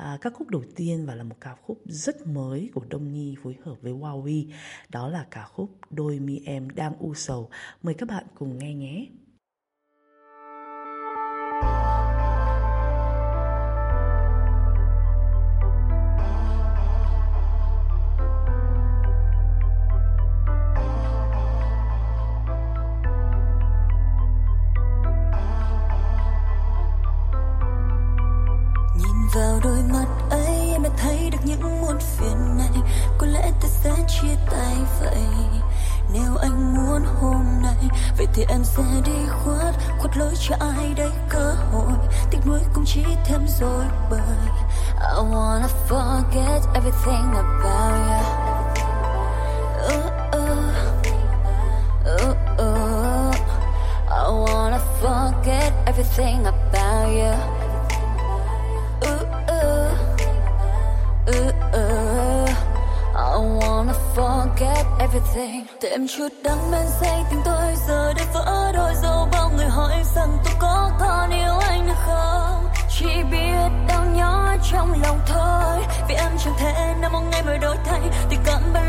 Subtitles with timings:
[0.00, 3.36] À, các khúc đầu tiên và là một ca khúc rất mới của Đông Nhi
[3.42, 4.50] phối hợp với Wowie,
[4.88, 7.50] đó là ca khúc Đôi mi em đang u sầu.
[7.82, 9.06] Mời các bạn cùng nghe nhé.
[38.60, 39.74] Em sẽ đi khuất.
[39.98, 41.92] Khuất lối cho ai đây cơ hội.
[42.30, 44.20] Tiếc nuối cũng chỉ thêm rồi bởi
[45.00, 48.36] I wanna forget everything about you
[49.86, 50.48] uh, uh,
[52.04, 53.36] uh, uh, uh.
[54.10, 57.59] I wanna forget everything about you
[65.12, 65.66] everything.
[65.82, 69.66] Để em chút đắng men say tình tôi, giờ đã vỡ đôi dấu bao người
[69.66, 72.64] hỏi rằng tôi có còn yêu anh nữa không?
[72.98, 75.84] Chỉ biết đau nhói trong lòng thôi.
[76.08, 78.00] Vì em chẳng thể nào một ngày mới đổi thay.
[78.30, 78.84] Thì cảm bao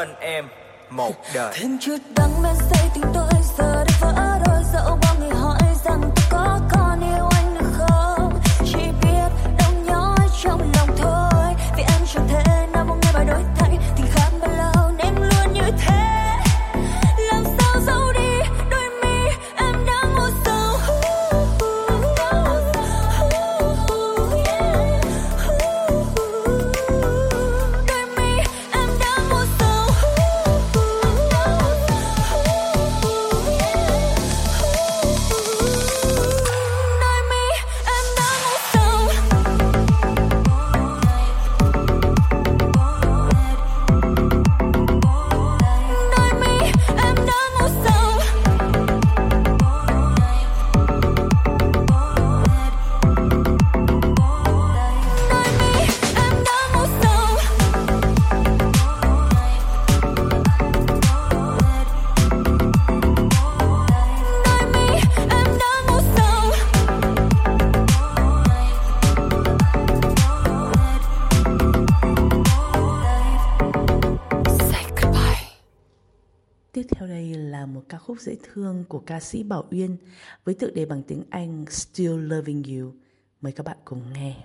[0.00, 0.48] hơn em
[0.90, 1.52] một đời.
[1.54, 5.09] Thêm chút đắng men say tình tôi giờ đã vỡ đôi dẫu bao
[78.10, 79.96] khúc dễ thương của ca sĩ Bảo Uyên
[80.44, 82.92] với tựa đề bằng tiếng Anh Still Loving You.
[83.40, 84.36] Mời các bạn cùng nghe.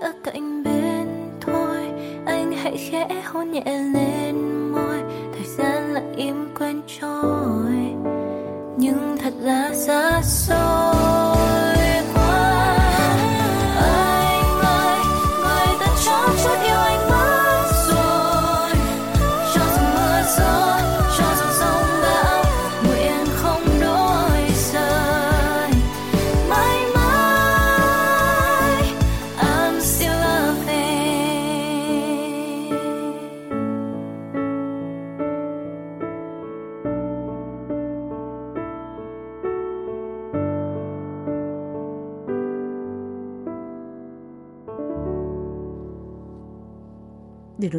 [0.00, 1.06] Ở cạnh bên
[1.40, 1.78] thôi.
[2.26, 4.36] Anh hãy khẽ hôn nhẹ lên
[4.72, 5.02] môi
[5.32, 7.72] thời gian lặng im quen trôi.
[8.76, 10.57] Nhưng thật là xa xôi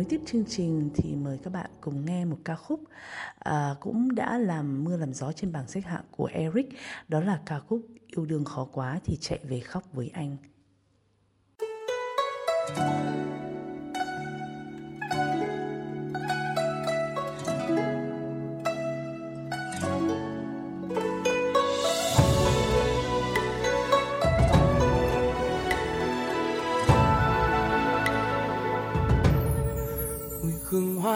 [0.10, 2.80] tiếp chương trình thì mời các bạn cùng nghe một ca khúc
[3.40, 6.70] à, cũng đã làm mưa làm gió trên bảng xếp hạng của Eric.
[7.08, 10.38] Đó là ca khúc Yêu đương khó quá thì chạy về khóc với anh.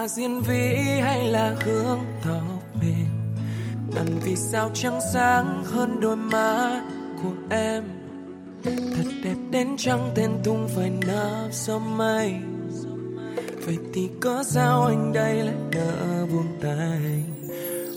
[0.03, 3.35] Là diên vĩ hay là hương tóc mềm
[3.95, 6.81] ngần vì sao trắng sáng hơn đôi má
[7.23, 7.83] của em?
[8.63, 12.33] Thật đẹp đến trăng tên tung phải nở gió mây.
[13.65, 17.23] Vậy thì có sao anh đây lại nỡ buông tay?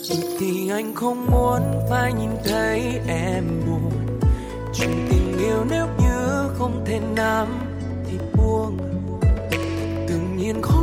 [0.08, 3.92] Vậy thì anh không muốn phải nhìn thấy em buồn.
[4.74, 7.48] Chuyện tình yêu nếu như không thể nắm
[8.06, 8.78] thì buông.
[10.08, 10.75] Tự nhiên không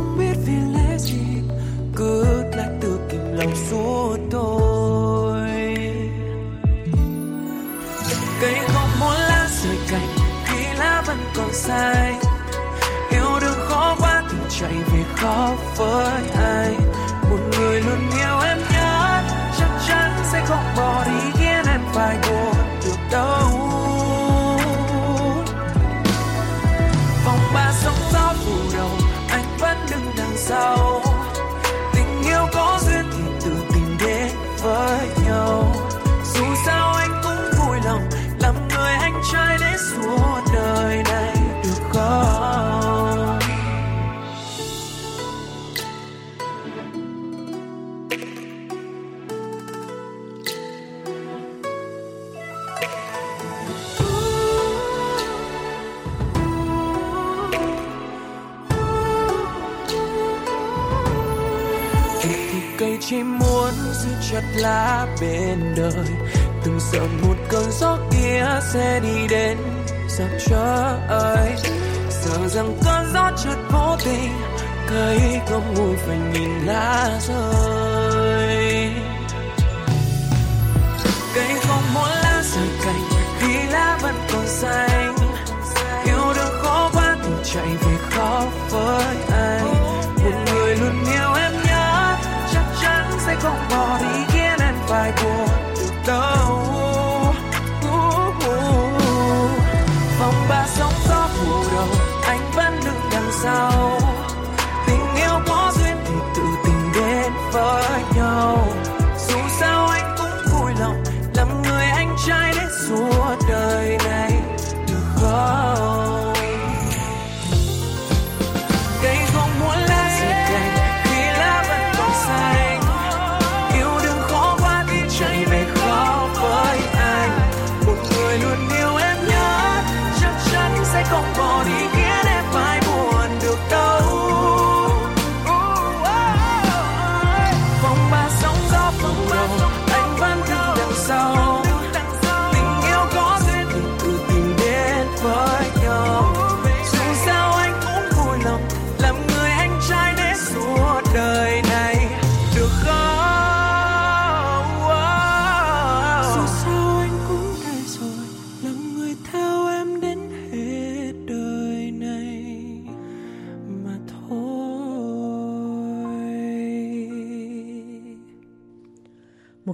[11.66, 12.14] sai.
[13.10, 16.76] Yêu đương khó quá thì chạy về khó với ai.
[17.30, 19.22] Một người luôn yêu em nhất,
[19.58, 22.54] chắc chắn sẽ không bỏ đi khiến em phải buồn
[22.84, 23.74] được đâu
[27.26, 28.90] vòng ba sóng gió phủ đầu,
[29.28, 30.83] anh vẫn đứng đằng sau.
[63.06, 66.06] Chỉ muốn giữ chặt lá bên đời.
[66.64, 69.58] Từng sợ một cơn gió kia sẽ đi đến
[70.08, 71.56] dọc trời
[72.10, 74.32] sợ rằng cơn gió chợt vô tình
[74.88, 78.90] cây không ngồi phải nhìn lá rơi.
[81.34, 83.02] Cây không muốn lá rời cành
[83.38, 85.16] khi lá vẫn còn xanh.
[86.04, 89.33] Yêu đương khó quá thì chạy về khó với anh
[93.44, 95.53] chắn sẽ không bỏ đi khiến em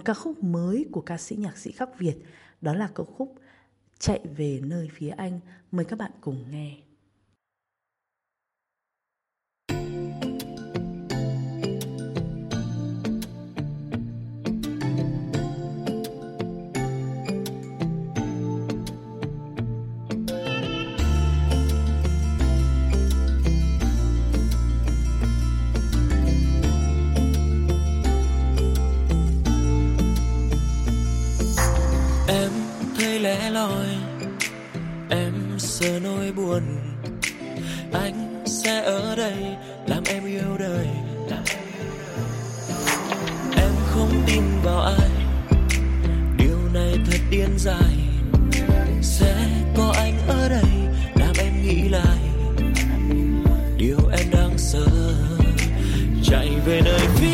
[0.01, 2.17] Một ca khúc mới của ca sĩ nhạc sĩ khắc Việt,
[2.61, 3.35] đó là ca khúc
[3.99, 5.41] Chạy về nơi phía anh.
[5.73, 6.77] Mời các bạn cùng nghe.
[33.51, 33.87] Thấy loi
[35.11, 36.63] em sợ nỗi buồn,
[37.93, 40.87] anh sẽ ở đây làm em yêu đời.
[43.57, 45.11] Em không tin vào ai,
[46.39, 47.97] điều này thật điên dài.
[49.03, 49.35] sẽ
[49.77, 50.71] có anh ở đây
[51.15, 52.19] làm em nghĩ lại.
[53.77, 54.87] Điều em đang sợ,
[56.23, 57.30] chạy về nơi phía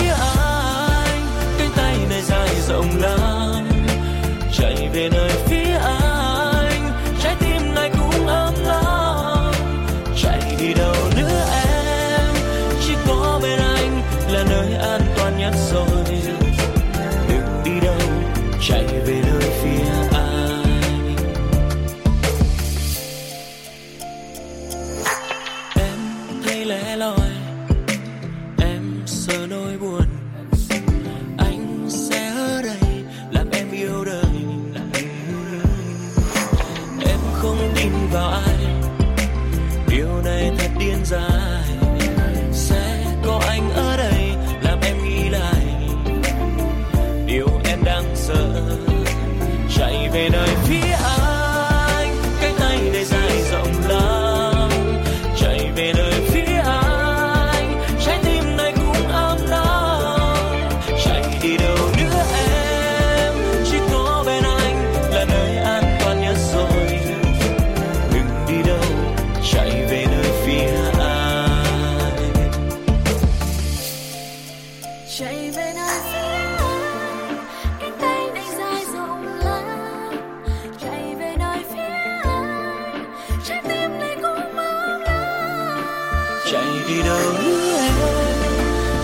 [86.53, 87.95] chạy đi đâu nữa em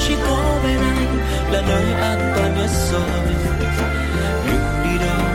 [0.00, 1.18] chỉ có bên anh
[1.52, 3.00] là nơi an toàn nhất rồi.
[4.46, 5.26] Đừng đi đâu,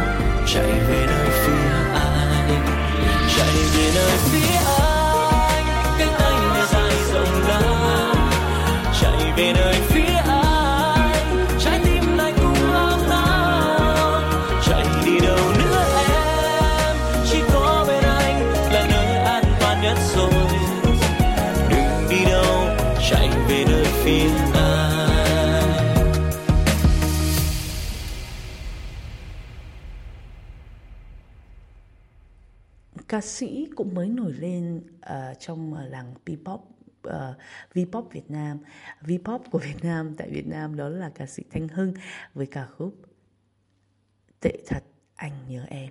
[0.48, 2.66] chạy về nơi phía anh
[3.38, 4.67] chạy về nơi phía anh
[33.18, 36.60] ca sĩ cũng mới nổi lên uh, trong ờ, làng P-pop
[37.08, 37.38] uh,
[37.74, 38.60] V-pop Việt Nam.
[39.02, 41.94] V-pop của Việt Nam tại Việt Nam đó là ca sĩ Thanh Hưng
[42.34, 42.96] với ca khúc
[44.40, 44.84] Tệ thật
[45.16, 45.90] anh nhớ em.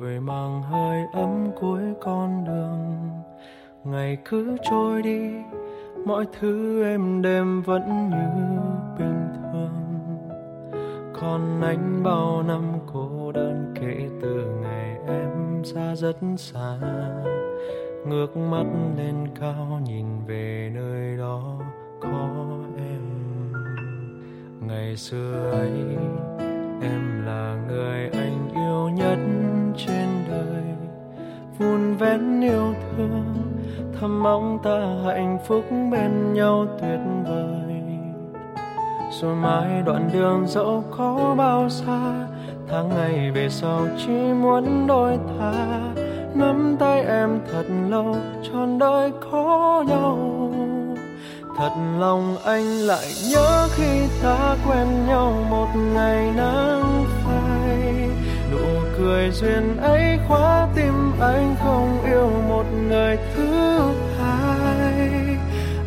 [0.00, 3.10] Vội mang hơi ấm cuối con đường.
[3.84, 5.30] Ngày cứ trôi đi,
[6.06, 8.42] mọi thứ êm đêm vẫn như
[8.98, 9.70] bình thường.
[11.20, 16.78] Còn anh bao năm cô đơn kể từ ngày em ra rất xa.
[18.06, 21.60] Ngước mắt lên cao nhìn về nơi đó
[22.00, 22.28] có
[22.76, 23.02] em.
[24.60, 25.96] Ngày xưa ấy,
[26.82, 29.53] em là người anh yêu nhất
[31.58, 33.34] vun vén yêu thương,
[34.00, 37.82] thầm mong ta hạnh phúc bên nhau tuyệt vời.
[39.20, 42.14] Rồi mãi đoạn đường dẫu có bao xa,
[42.68, 45.52] tháng ngày về sau chỉ muốn đôi ta.
[46.34, 50.18] Nắm tay em thật lâu, trọn đời có nhau.
[51.58, 56.93] Thật lòng anh lại nhớ khi ta quen nhau một ngày nắng
[59.04, 63.78] người cười duyên ấy khóa tim anh không yêu một người thứ
[64.18, 65.36] hai.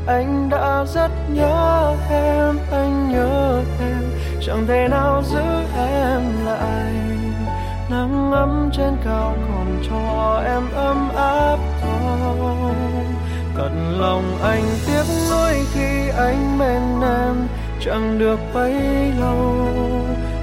[0.07, 4.03] Anh đã rất nhớ em, anh nhớ em.
[4.41, 5.43] Chẳng thể nào giữ
[5.77, 6.93] em lại.
[7.89, 12.73] Nắng ấm trên cao còn cho em ấm áp thôi.
[13.55, 17.47] Thật lòng anh tiếc nuối khi anh bên em,
[17.79, 18.73] chẳng được bấy
[19.19, 19.96] lâu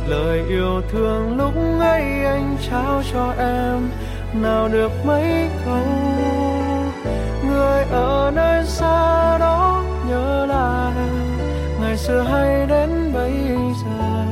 [0.06, 3.90] lời yêu thương lúc ấy anh trao cho em.
[4.42, 5.86] Nào được mấy câu?
[7.46, 10.92] Người ở nơi xa đó nhớ là
[11.80, 13.32] ngày xưa hay đến bây
[13.84, 14.24] giờ.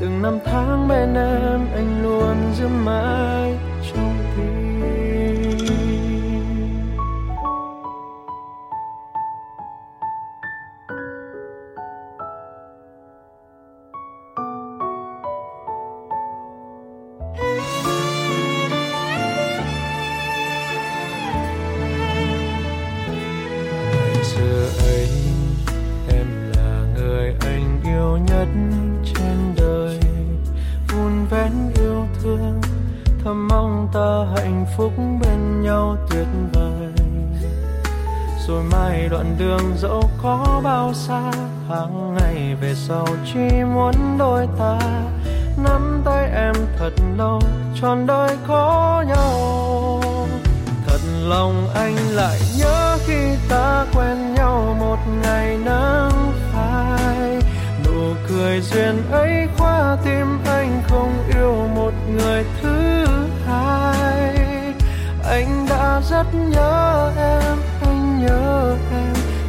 [0.00, 3.54] Từng năm tháng bên em anh luôn giữ mãi.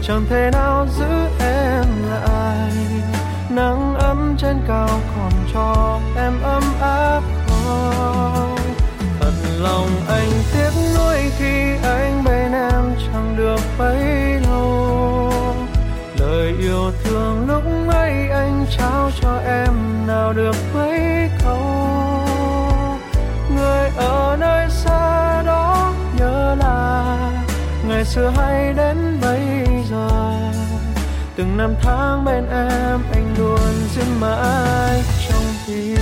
[0.08, 1.06] Chẳng thể nào giữ
[1.40, 2.72] em lại.
[3.50, 8.58] Nắng ấm trên cao còn cho em ấm áp thôi.
[9.20, 14.04] Thật lòng anh tiếc nuối khi anh bên em chẳng được bấy
[14.50, 15.34] lâu.
[16.20, 19.74] Lời yêu thương lúc ấy anh trao cho em
[20.08, 21.60] nào được mấy câu?
[23.56, 27.18] Người ở nơi xa đó nhớ là
[27.88, 29.47] ngày xưa hay đến bấy
[31.58, 35.98] rằng năm tháng bên em, anh luôn giữ mãi trong tim.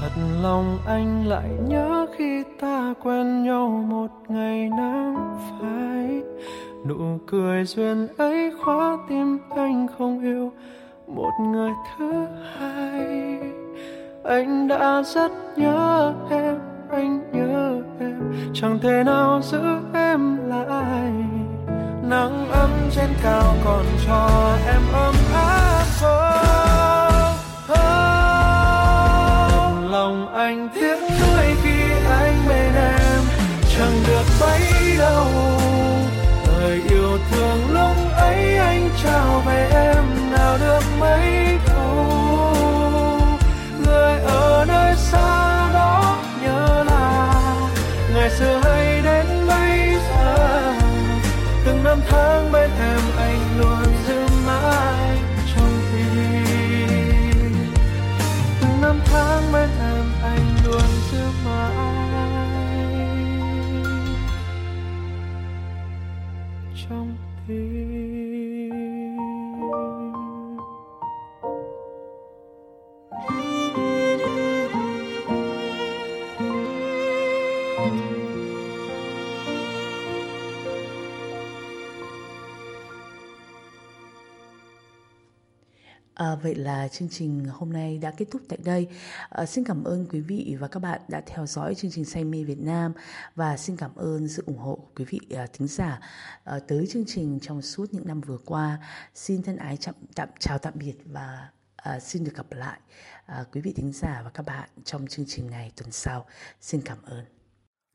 [0.00, 0.10] Thật
[0.42, 6.22] lòng anh lại nhớ khi ta quen nhau một ngày nắng phai
[6.88, 10.52] nụ cười duyên ấy khóa tim anh không yêu.
[11.06, 12.26] Một người thứ
[12.58, 13.38] hai
[14.24, 16.58] anh đã rất nhớ em
[16.90, 18.34] anh nhớ em.
[18.54, 19.62] Chẳng thể nào giữ
[19.94, 21.12] em lại.
[22.02, 26.10] Nắng ấm trên cao còn cho em ấm áp oh,
[27.70, 27.76] oh.
[29.90, 33.20] lòng anh tiếc nuối khi anh bên em.
[33.76, 34.60] Chẳng được bấy
[34.98, 35.43] đâu
[39.04, 42.06] trao về em nào được mấy câu?
[43.84, 47.34] Người ở nơi xa đó nhớ là
[48.14, 48.63] ngày xưa
[86.34, 88.88] À, vậy là chương trình hôm nay đã kết thúc tại đây.
[89.28, 92.24] À, xin cảm ơn quý vị và các bạn đã theo dõi chương trình Say
[92.24, 92.92] mê Việt Nam
[93.34, 96.00] và xin cảm ơn sự ủng hộ của quý vị à, thính giả
[96.44, 98.78] à, tới chương trình trong suốt những năm vừa qua.
[99.14, 102.80] Xin thân ái chạm, tạm chào tạm biệt và à, xin được gặp lại
[103.26, 106.26] à, quý vị thính giả và các bạn trong chương trình ngày tuần sau.
[106.60, 107.33] Xin cảm ơn.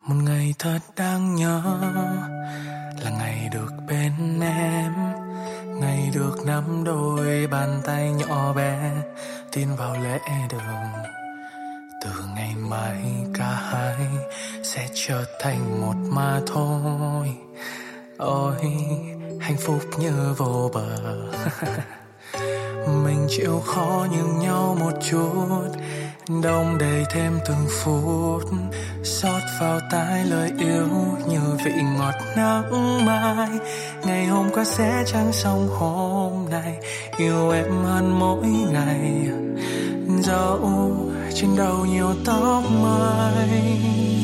[0.07, 1.61] Một ngày thật đáng nhớ
[3.03, 4.93] là ngày được bên em,
[5.79, 8.91] ngày được nắm đôi bàn tay nhỏ bé,
[9.51, 10.19] tin vào lễ
[10.51, 11.03] đường.
[12.03, 12.97] Từ ngày mai
[13.33, 13.95] cả hai
[14.63, 17.37] sẽ trở thành một mà thôi.
[18.17, 18.55] Ôi,
[19.39, 20.97] hạnh phúc như vô bờ.
[23.03, 25.67] Mình chịu khó nhường nhau một chút
[26.29, 28.43] đông đầy thêm từng phút,
[29.03, 30.87] xót vào tai lời yêu
[31.27, 33.49] như vị ngọt nắng mai.
[34.05, 36.77] Ngày hôm qua sẽ chẳng xong hôm nay,
[37.17, 39.29] yêu em hơn mỗi ngày.
[40.23, 40.91] Dẫu
[41.33, 44.18] trên đầu nhiều tóc mai.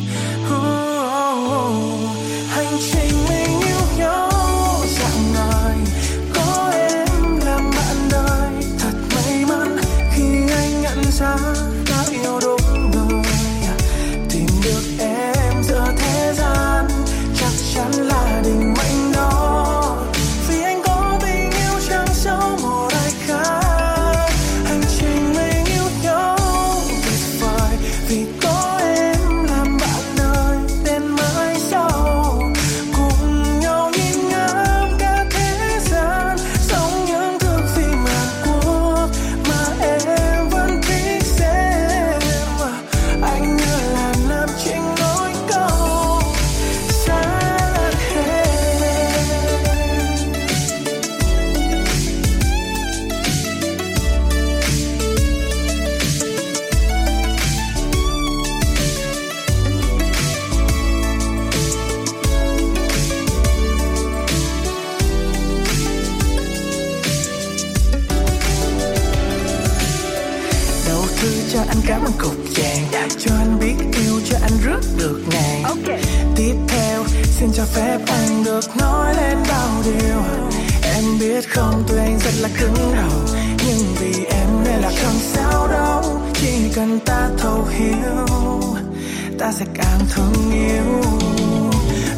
[90.16, 91.02] Thương yêu.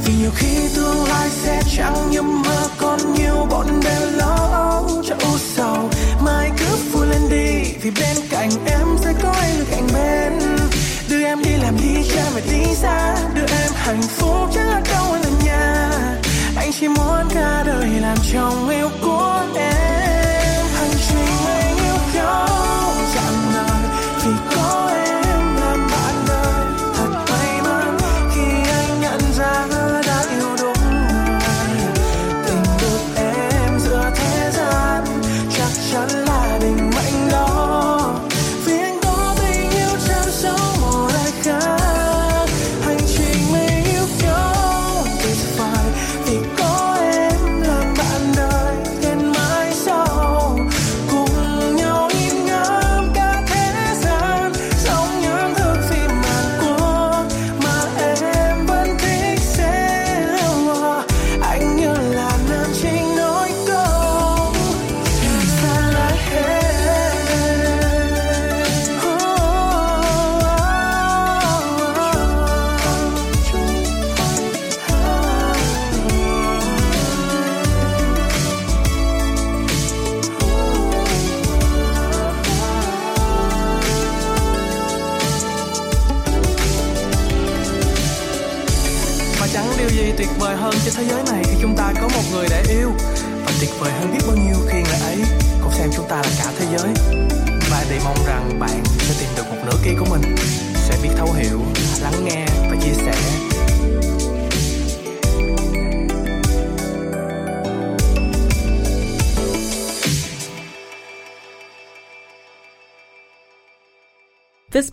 [0.05, 5.03] Vì nhiều khi tương lai sẽ chẳng như mơ, còn nhiều bọn đều lo âu
[5.07, 5.89] cho u sầu.
[6.25, 10.33] Mai cứ vui lên đi, vì bên cạnh em sẽ có anh được cạnh bên.
[11.09, 13.15] Đưa em đi làm đi, cha mẹ đi xa.
[13.35, 15.89] Đưa em hạnh phúc, chắc là đâu là nhà.
[16.55, 18.86] Anh chỉ muốn cả đời làm chồng yêu